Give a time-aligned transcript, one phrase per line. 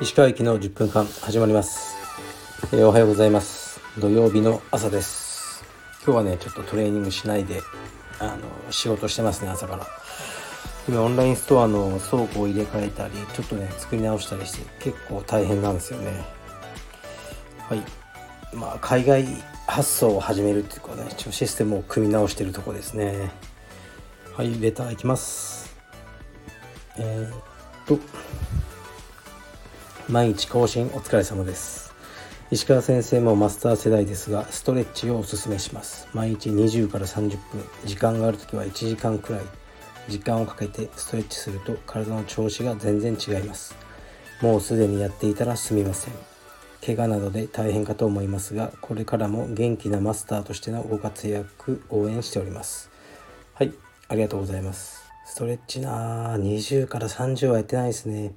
[0.00, 1.96] 石川駅の10分間始まります、
[2.72, 3.78] えー、おはようございます。
[3.98, 5.62] 土曜日の朝です。
[6.02, 7.60] 今日はねちょっとトレーニングしないで
[8.20, 9.86] あの仕事してますね朝から。
[10.88, 16.24] 今オンラインストアの倉庫を入れ替えたりちょっとね作り直したりして結構大変なんですよね。
[17.68, 17.82] はい。
[18.54, 19.26] まあ海外
[19.66, 23.30] 発送を始めるっていうかね一応システムを組み直してるとこですね。
[24.34, 25.74] はいレターいきます。
[26.98, 27.38] えー、っ
[27.86, 27.98] と
[30.08, 31.94] 毎日更新お疲れ様です。
[32.50, 36.08] 石川先生もマスター世代ですがストレッチをおすすめします。
[36.12, 37.38] 毎日20から30分。
[37.84, 39.42] 時間がある時は1時間くらい。
[40.08, 43.74] 時間をかけてストレッチすると体の調子が全然違います。
[44.42, 46.33] もうすでにやっていたらすみません。
[46.84, 52.90] 怪我などで大変かと思いますがこれからも元気なマスターとしてのご活躍応援しております。
[53.54, 53.72] はい
[54.08, 55.02] ありがとうございます。
[55.24, 58.34] ストレッチな20から30はやってないですね。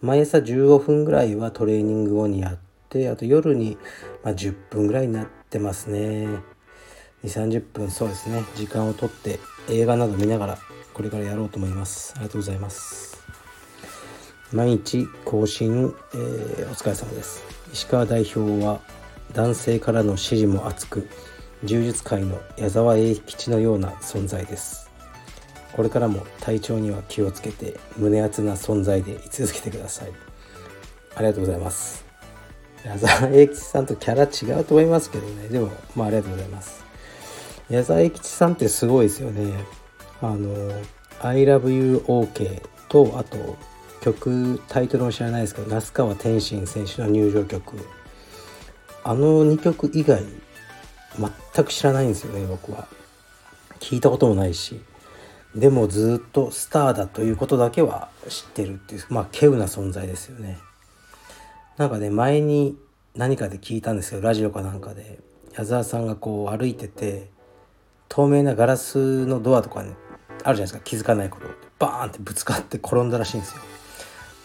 [0.00, 3.76] 毎朝15分ぐらいはトレーニング後にやってあと夜に、
[4.22, 6.28] ま10分ぐらいになってますね。
[6.28, 6.38] 2
[7.24, 8.44] 3 0分そうですね。
[8.54, 10.58] 時間をとって映画など見ながら
[10.94, 12.12] これからやろうと思います。
[12.14, 13.18] ありがとうございます。
[14.52, 17.57] 毎日更新、えー、お疲れ様です。
[17.72, 18.80] 石川代表は
[19.32, 21.08] 男性からの支持も厚く
[21.64, 24.90] 柔術界の矢沢永吉のような存在です。
[25.72, 30.12] これからも体調には気をつけて胸熱な存在で居続けてください。
[31.14, 32.04] ありがとうございます。
[32.84, 35.48] 矢沢永吉さんとキャラ違うと思いますけどね。
[35.48, 36.84] でもまあありがとうございます。
[37.68, 39.52] 矢沢永吉さんってすごいですよね。
[40.22, 40.72] あの
[41.20, 43.56] 「ILOVEYOUOK」とあと
[44.00, 47.76] 曲タイトルも知らないですけど那須川天心選手の入場曲。
[49.04, 50.22] あの2曲以外
[51.54, 52.88] 全く知らないんですよね僕は。
[53.80, 54.80] 聞いたこともないし。
[55.54, 60.58] でもずっとスターだということだけは知ってるっていうまあ稀有な存在ですよね。
[61.76, 62.76] なんかね前に
[63.14, 65.18] 何かで聞いたんですけどラジオかなんかで。
[65.58, 67.30] 矢沢さんがこう歩いてて
[68.08, 69.96] 透明なガラスのドアとかに、ね、
[70.28, 71.46] あるじゃないですか気づかないこと。
[71.80, 73.62] バーンってぶつかって転んだらしいんですよ。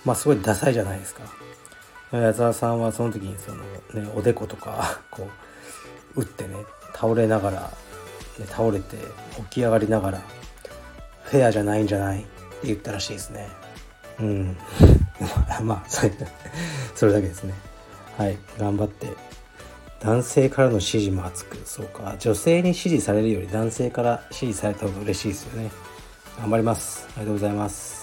[0.06, 1.22] まあすごいダサいじゃないですか。
[2.12, 5.28] 矢沢さんはその時にそのねおでことか こ
[6.16, 6.56] う打ってね
[6.94, 7.62] 倒れながら、
[8.38, 8.98] ね、倒れて
[9.38, 10.22] 起き上がりながら
[11.24, 12.20] フェアじゃないんじゃない？
[12.20, 13.50] って言ったらしいですね。
[14.20, 14.58] うん。
[15.64, 16.12] まあそれ
[16.96, 17.54] それだけですね。
[18.18, 18.38] はい。
[18.60, 19.08] 頑張って。
[20.02, 22.16] 男性からの支持も厚くそうか。
[22.20, 25.72] 女性に支持されるより男性から支持された方が嬉しいですよね。
[26.40, 27.08] 頑張ります。
[27.16, 28.03] ありがとうございます。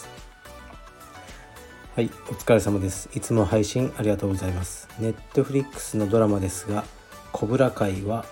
[2.00, 3.11] はいお疲れ様です。
[3.15, 4.88] いつも配信ありがとうございます。
[4.99, 6.83] ネットフリックスのドラマですが
[7.31, 8.25] 「コブラ会」は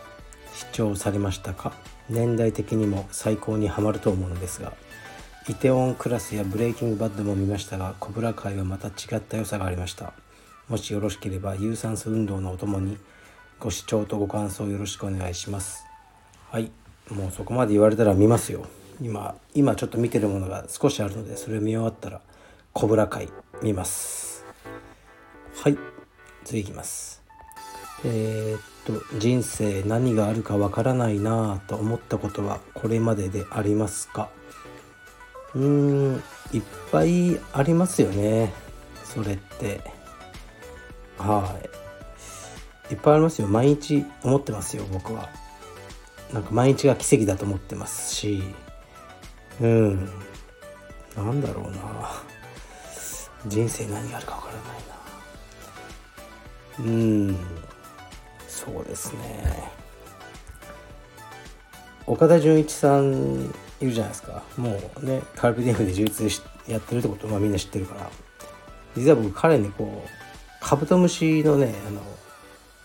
[0.55, 1.75] 視聴されましたか？
[2.09, 4.73] 年代的にも最高にハマると思うのですが
[5.51, 10.15] イテオンクラスやブレイキングバッドも見ましたがコブラ会はまた違った良さがありました。
[10.71, 12.97] もしよろしければ有酸素運動のお供に
[13.61, 15.85] ご視聴とご感想よろしくお願いします。
[16.49, 16.71] はい
[17.11, 18.65] もうそこまで言われたら見ますよ。
[19.03, 22.23] 今今ちょっと見てるものが少しあるのでそれを見終わったら
[22.73, 23.29] コブラ会
[23.63, 24.45] 見ます。
[25.63, 25.79] はい。
[26.45, 27.23] 次いきます。
[28.05, 34.31] えー、っと人生何があるかわからないなぁと思ったことはこれまででありますか？
[35.55, 38.53] うーんいっぱいありますよね。
[39.05, 39.81] それって。
[41.19, 41.59] は
[42.91, 42.95] い。
[42.95, 43.49] いっぱいありますよ。
[43.49, 45.29] 毎日思ってますよ僕は。
[46.33, 48.43] なんか毎日が奇跡だと思ってますし。
[49.61, 50.07] うん。
[51.17, 52.23] なんだろうな
[53.47, 54.65] 人生何があるかわからない
[56.79, 56.81] な。
[56.81, 56.83] う
[57.31, 57.37] ん
[58.47, 59.73] そうですね。
[62.07, 64.43] 岡田准一さんいるじゃないですか。
[64.57, 68.11] もうねカルピディフで充実やってるってこと、まあ、みんな知ってるから。
[68.97, 70.09] 実は僕彼にこう
[70.61, 72.03] カブトムシのねあの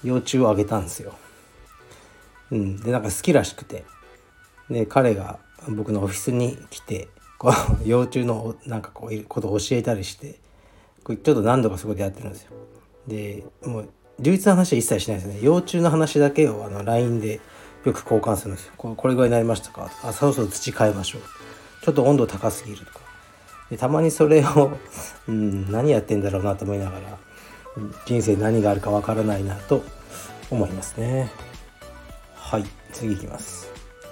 [0.04, 1.16] 幼虫をあげたんですよ。
[2.52, 3.86] うん、でなんか好きらしくて。
[4.70, 5.40] で彼が
[5.70, 7.10] 僕のオフィスに来て
[7.44, 7.54] こう
[7.88, 10.40] 幼虫のなんかこういうことを教えたりして
[11.04, 12.52] これちょっと何度かそこでやってるんですよ。
[13.08, 17.42] でもう充実の話は一切しないですね幼虫の話だけをあの LINE で
[17.84, 18.74] よく交換するんですよ。
[18.78, 19.92] これぐらいになりましたか？
[20.04, 21.22] あ、そろそろ土変えましょう。
[21.84, 23.00] ちょっと温度高すぎるとか。
[23.70, 24.72] でたまにそれを
[25.28, 27.18] うん、何やってんだろうなと思いながら、
[28.06, 29.84] 人生何があるかわからないなと
[30.50, 31.30] 思いますね。
[32.36, 33.70] はい、次いきます。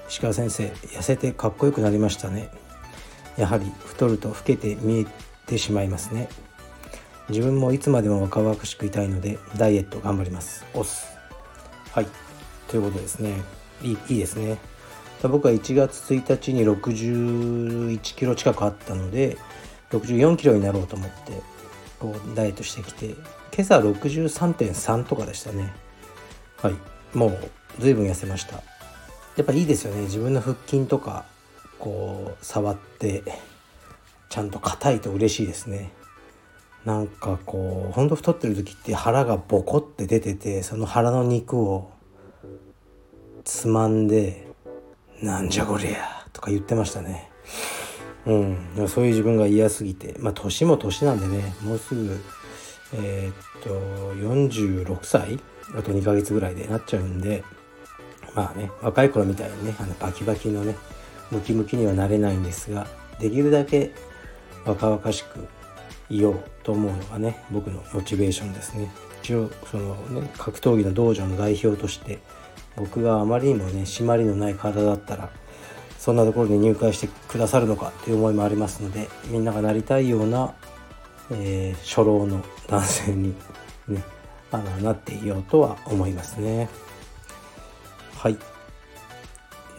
[0.10, 2.50] 石川先生、痩せてかっこよくなりましたね。
[3.38, 5.06] やはり太ると老けて見え
[5.45, 6.30] てしまいますね。
[7.30, 10.66] 自分もいつまでも若々しくいたいのでダイエット頑張ります。
[10.74, 11.07] 押す。
[11.92, 12.07] はい。
[12.68, 13.62] ということですね。
[13.83, 14.57] いいいいですね
[15.22, 19.38] 僕は1月1日に61キロ近くあったので
[19.92, 21.42] 64キロになろうと思って
[22.00, 23.18] こうダイエットしてきて今
[23.60, 25.72] 朝は63.3とかでしたね
[26.57, 26.75] はい
[27.13, 27.39] もう
[27.80, 28.56] 随分痩せました
[29.38, 31.25] やっぱいいですよね自分の腹筋とか
[31.81, 33.24] こう触って
[34.30, 35.92] ちゃんと硬いと嬉しいですね。
[36.86, 41.92] なんかこうほんと太ってる時って腹がボコって出ててその腹の肉を
[43.44, 44.48] つまんで
[45.22, 47.30] 「なんじゃこりゃ」とか言ってましたね。
[48.25, 48.88] うん。
[48.88, 52.19] そういう自分が嫌すぎてまあ年も年なんでねもうすぐ
[52.94, 53.69] えー、っと
[54.16, 55.39] 46歳
[55.75, 57.44] あと2ヶ月ぐらいでなっちゃうんで
[58.36, 60.75] まあね若い頃みたいにねあのバキバキのね
[61.31, 62.88] ムキムキにはなれないんですが
[63.19, 63.92] できるだけ
[64.66, 65.48] 若々しく
[66.10, 68.92] いようと思うのがね僕のモチベーションですね。
[69.24, 72.19] 一応そのね格闘技の道場の代表として
[72.75, 75.30] 僕があまりにもね締まりのない体だったら
[75.98, 80.56] そんなところに入会してくださるのかという思いもありますのでみんながなりたいような、
[81.31, 83.36] えー、初老の男性に
[83.88, 84.04] ね
[84.51, 86.68] あのなっていようとは思いますね。
[88.18, 88.50] はい。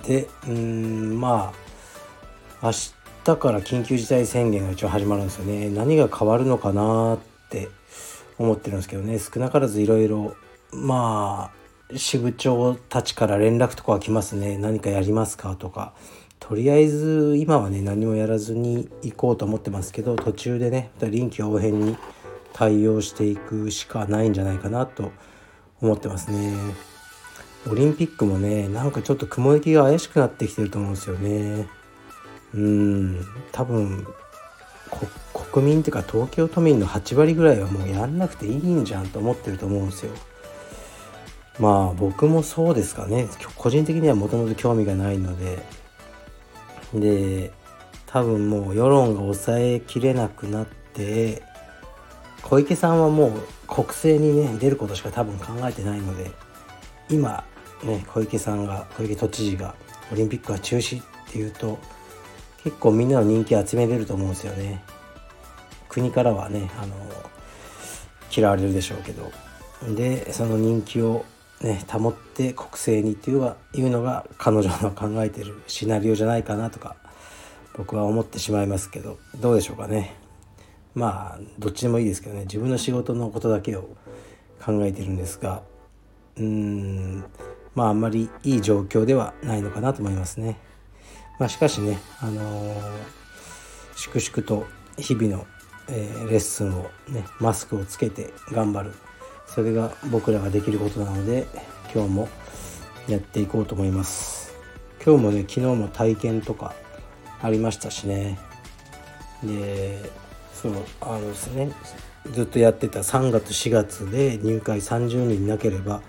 [0.06, 1.52] でうんま
[2.62, 5.70] あ明日日から緊急事態宣言が一応始まるんですよね。
[5.70, 7.18] 何が変わるのかなっ
[7.50, 7.68] て
[8.38, 9.18] 思ってるんですけどね。
[9.18, 10.34] 少なからずいろいろ
[10.72, 11.52] ま
[11.92, 14.58] あ支部長たちから連絡とかは来ますね。
[14.58, 15.92] 何かやりますかとか。
[16.40, 21.96] とりあえず今はね何もやらずに行こうと思ってますけど途中でね臨機応変に
[22.52, 25.12] 対応していくしかないんじゃないかなと
[25.80, 26.91] 思ってますね。
[27.70, 31.68] オリンピックもねなんかちょっと雲行きが怪しくなってきてると思うんですよね。
[32.54, 33.26] うん。
[33.52, 34.06] 多分
[35.52, 40.12] 国民っていうか東京都民の8割ぐらいはもうやんなくていいんじゃんと思ってると思うんですよ。
[41.58, 43.28] まあ僕もそうですかね。
[43.56, 45.82] 個人的にはもともと興味がないので。
[46.94, 47.52] で
[48.06, 51.42] 多分もう世論が抑えきれなくなって
[52.42, 53.32] 小池さんはもう
[53.66, 56.30] 国政にね出ることしか多分考えてないので
[57.08, 57.44] 今
[57.84, 59.74] ね小池さんが小池都知事が
[60.12, 61.78] オリンピックは中止っていうと
[62.62, 64.82] 結構みんなの人気集めれると思うんですよね。
[65.88, 66.94] 国からはねあの
[68.34, 69.30] 嫌われるでしょうけど。
[69.96, 71.24] でその人気を
[71.60, 76.94] ね保って国政にっていうはいうのが彼女の考えてるシナリオじゃないかなとか
[77.76, 79.18] 僕は思ってしまいますけど。
[79.40, 80.14] どうでしょうかね。
[80.94, 82.42] まあどっちでもいいですけどね。
[82.42, 83.88] 自分の仕事のことだけを
[84.64, 85.62] 考えてるんですが。
[86.36, 87.24] うーん
[87.74, 90.58] まああんまりいい状況ではないのかなと思いますね。
[91.38, 92.80] まあ、しかしね、あのー、
[93.96, 94.66] 粛々と
[94.96, 95.46] 日々の、
[95.88, 98.92] えー、レッスンをねマスクをつけて頑張る。
[99.46, 101.46] それが僕らができることなので
[101.94, 102.28] 今日も
[103.06, 104.54] やっていこうと思います。
[105.04, 106.74] 今日もね昨日も体験とか
[107.42, 108.38] ありましたしね。
[109.42, 110.10] で
[110.54, 111.72] そうあのですね
[112.30, 116.02] ずっとやってた3月4月で入会30人いなければ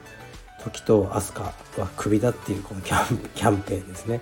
[0.64, 1.46] 時と飛鳥
[1.82, 4.22] はクビだっていうこのキャンキャンペーンですね。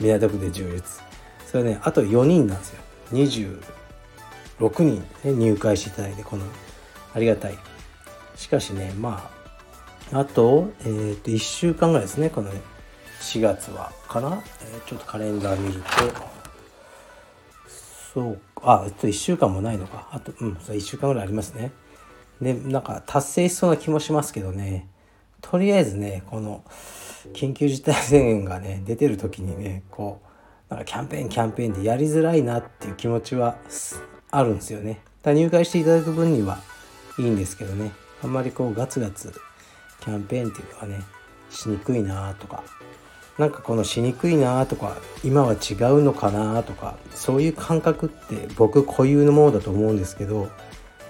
[0.00, 1.02] 港区で充実。
[1.46, 2.82] それねあと4人なんですよ。
[3.12, 6.44] 26人、ね、入会していただいてこの
[7.14, 7.58] ありがたい。
[8.34, 9.30] しかしねま
[10.12, 12.60] ああと,、えー、と1週間ぐらいですねこのね
[13.20, 13.92] 4月は。
[14.08, 15.88] かな、えー、ちょっとカレンダー見ると
[18.14, 18.82] そうか。
[18.82, 20.08] あえっと1週間もないのか。
[20.12, 21.72] あとうんそ1週間ぐらいありますね。
[22.40, 24.88] でなんか達成しそうな気もしますけどね。
[25.40, 26.64] とりあえずねこの
[27.32, 30.20] 緊急事態宣言がね出てる時にねこ
[30.70, 33.56] うなんかキャンペーンキャンペーンでやりづらいなっていう気持ちは
[34.30, 35.00] あるんですよね。
[35.22, 36.58] だ入会していただく分には
[37.18, 37.92] いいんですけどね。
[38.22, 39.32] あんまりこうガツガツ
[40.00, 41.04] キャンペーンっていうのはね
[41.50, 42.62] しにくいなとか。
[43.38, 50.48] なんかこのしにくいなとか今は違うのかなとかそういう感覚って僕固有のものだと思うんですけど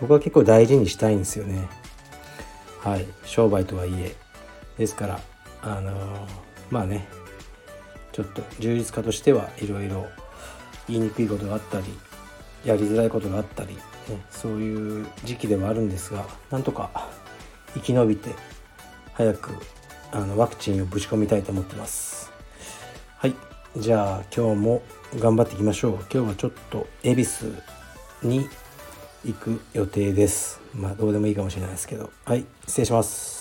[0.00, 1.68] 僕は結構大事にしたいんですよね。
[2.86, 3.06] はい。
[3.24, 4.14] 商売とはいえ。
[4.78, 5.20] ですから
[5.60, 5.92] あの
[6.70, 7.08] まあね。
[8.12, 10.06] ちょっと充実家としてはいろいろ
[10.88, 11.86] 言いにくいことがあったり
[12.64, 13.80] やりづらいことがあったり、ね、
[14.30, 17.10] そういう時期ではあるんですがなんとか
[17.74, 18.30] 生き延びて
[19.12, 19.50] 早く
[20.12, 22.30] あのワクチンをぶち込みたいと思ってます。
[23.18, 23.34] はい。
[23.76, 24.82] じゃあ今日も
[25.18, 25.92] 頑張っていきましょう。
[26.10, 27.30] 今日はちょっと恵比寿
[28.22, 28.48] に
[29.26, 30.60] 行く予定です。
[30.72, 32.10] まあどうでもいいかもしれないですけど。
[32.24, 33.35] はい失礼します。